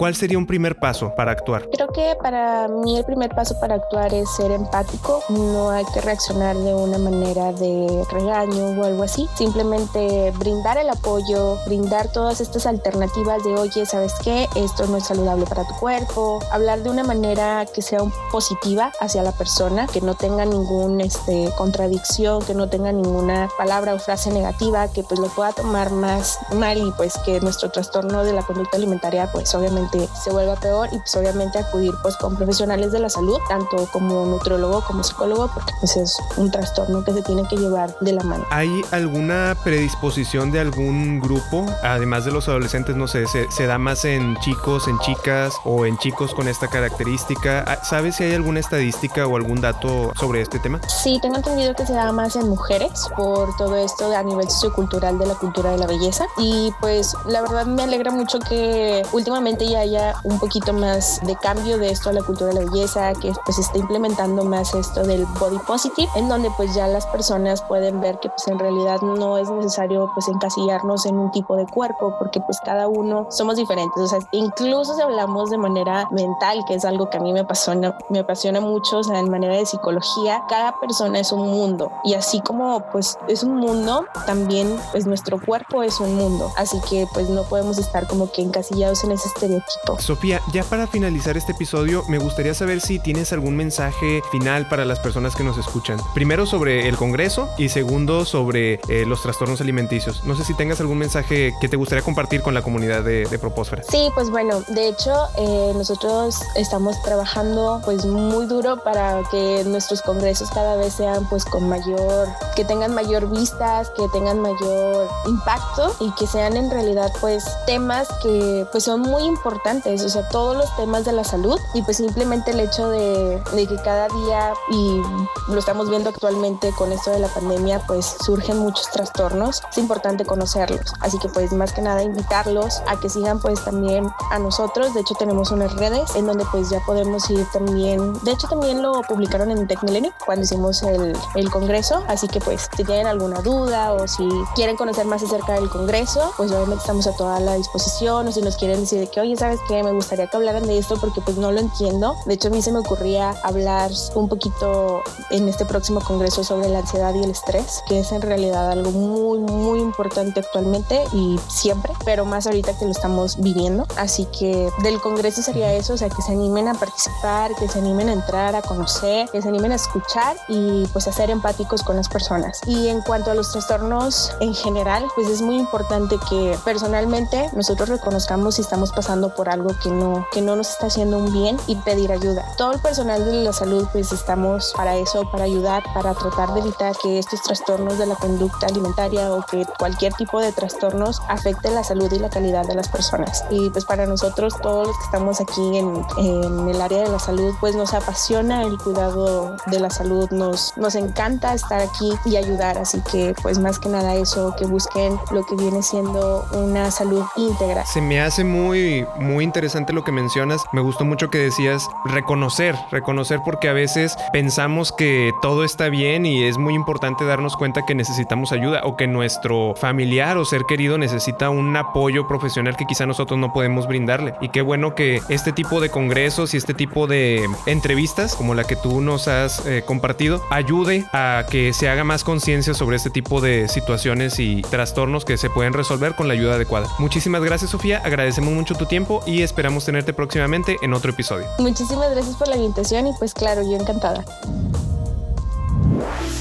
[0.00, 1.68] ¿Cuál sería un primer paso para actuar?
[1.68, 5.22] Creo que para mí el primer paso para actuar es ser empático.
[5.28, 9.28] No hay que reaccionar de una manera de regaño o algo así.
[9.34, 14.48] Simplemente brindar el apoyo, brindar todas estas alternativas de, oye, ¿sabes qué?
[14.56, 16.38] Esto no es saludable para tu cuerpo.
[16.50, 18.00] Hablar de una manera que sea
[18.32, 23.92] positiva hacia la persona, que no tenga ninguna este, contradicción, que no tenga ninguna palabra
[23.92, 28.24] o frase negativa, que pues lo pueda tomar más mal y pues que nuestro trastorno
[28.24, 32.36] de la conducta alimentaria pues obviamente se vuelva peor y pues obviamente acudir pues con
[32.36, 37.12] profesionales de la salud, tanto como nutriólogo como psicólogo, porque pues es un trastorno que
[37.12, 38.44] se tiene que llevar de la mano.
[38.50, 43.78] ¿Hay alguna predisposición de algún grupo, además de los adolescentes, no sé, se, se da
[43.78, 47.80] más en chicos, en chicas o en chicos con esta característica?
[47.82, 50.80] ¿Sabes si hay alguna estadística o algún dato sobre este tema?
[50.88, 55.18] Sí, tengo entendido que se da más en mujeres por todo esto a nivel sociocultural
[55.18, 59.66] de la cultura de la belleza y pues la verdad me alegra mucho que últimamente
[59.68, 63.12] ya haya un poquito más de cambio de esto a la cultura de la belleza,
[63.14, 67.62] que pues está implementando más esto del body positive, en donde pues ya las personas
[67.62, 71.66] pueden ver que pues en realidad no es necesario pues encasillarnos en un tipo de
[71.66, 76.64] cuerpo, porque pues cada uno somos diferentes, o sea, incluso si hablamos de manera mental,
[76.66, 79.56] que es algo que a mí me apasiona, me apasiona mucho, o sea, en manera
[79.56, 81.90] de psicología, cada persona es un mundo.
[82.04, 86.80] Y así como pues es un mundo, también pues nuestro cuerpo es un mundo, así
[86.88, 91.36] que pues no podemos estar como que encasillados en ese estereotipo Sofía, ya para finalizar
[91.36, 95.58] este episodio, me gustaría saber si tienes algún mensaje final para las personas que nos
[95.58, 95.98] escuchan.
[96.14, 100.24] Primero sobre el Congreso y segundo sobre eh, los trastornos alimenticios.
[100.24, 103.38] No sé si tengas algún mensaje que te gustaría compartir con la comunidad de, de
[103.38, 103.82] Propósfera.
[103.88, 110.02] Sí, pues bueno, de hecho eh, nosotros estamos trabajando pues muy duro para que nuestros
[110.02, 115.94] congresos cada vez sean pues con mayor, que tengan mayor vistas, que tengan mayor impacto
[116.00, 120.56] y que sean en realidad pues temas que pues son muy importantes o sea, todos
[120.56, 124.54] los temas de la salud y pues simplemente el hecho de, de, que cada día,
[124.70, 125.02] y
[125.48, 130.24] lo estamos viendo actualmente con esto de la pandemia, pues surgen muchos trastornos, es importante
[130.24, 130.92] conocerlos.
[131.00, 135.00] Así que pues más que nada invitarlos a que sigan pues también a nosotros, de
[135.00, 139.02] hecho tenemos unas redes en donde pues ya podemos ir también, de hecho también lo
[139.02, 143.40] publicaron en Tech Milenio cuando hicimos el, el congreso, así que pues si tienen alguna
[143.40, 147.54] duda o si quieren conocer más acerca del congreso, pues obviamente estamos a toda la
[147.54, 149.82] disposición o si nos quieren decir que oye, ¿sabes qué?
[149.82, 152.14] Me gustaría que hablaran de esto porque pues no lo entiendo.
[152.26, 156.68] De hecho, a mí se me ocurría hablar un poquito en este próximo congreso sobre
[156.68, 161.40] la ansiedad y el estrés, que es en realidad algo muy, muy importante actualmente y
[161.48, 163.86] siempre, pero más ahorita que lo estamos viviendo.
[163.96, 167.78] Así que del congreso sería eso, o sea, que se animen a participar, que se
[167.78, 171.82] animen a entrar, a conocer, que se animen a escuchar y pues a ser empáticos
[171.82, 172.60] con las personas.
[172.66, 177.88] Y en cuanto a los trastornos en general, pues es muy importante que personalmente nosotros
[177.88, 181.56] reconozcamos si estamos pasando por algo que no, que no nos está haciendo un bien
[181.66, 182.44] y pedir ayuda.
[182.56, 186.60] Todo el personal de la salud pues estamos para eso, para ayudar, para tratar de
[186.60, 191.70] evitar que estos trastornos de la conducta alimentaria o que cualquier tipo de trastornos afecte
[191.70, 193.44] la salud y la calidad de las personas.
[193.50, 197.18] Y pues para nosotros todos los que estamos aquí en, en el área de la
[197.18, 202.36] salud pues nos apasiona el cuidado de la salud, nos, nos encanta estar aquí y
[202.36, 206.90] ayudar, así que pues más que nada eso, que busquen lo que viene siendo una
[206.90, 207.84] salud íntegra.
[207.86, 210.62] Se me hace muy, muy interesante lo que mencionas.
[210.72, 216.26] Me gustó mucho que decías reconocer, reconocer porque a veces pensamos que todo está bien
[216.26, 220.64] y es muy importante darnos cuenta que necesitamos ayuda o que nuestro familiar o ser
[220.64, 224.34] querido necesita un apoyo profesional que quizá nosotros no podemos brindarle.
[224.40, 228.64] Y qué bueno que este tipo de congresos y este tipo de entrevistas como la
[228.64, 233.10] que tú nos has eh, compartido ayude a que se haga más conciencia sobre este
[233.10, 236.88] tipo de situaciones y trastornos que se pueden resolver con la ayuda adecuada.
[236.98, 241.46] Muchísimas gracias Sofía, agradecemos mucho tu tiempo y esperamos tenerte próximamente en otro episodio.
[241.58, 244.24] Muchísimas gracias por la invitación y pues claro, yo encantada.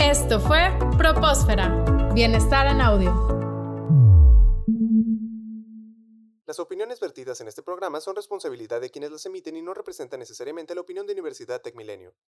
[0.00, 3.36] Esto fue Propósfera, Bienestar en Audio.
[6.46, 10.20] Las opiniones vertidas en este programa son responsabilidad de quienes las emiten y no representan
[10.20, 12.14] necesariamente la opinión de Universidad Tech Milenio.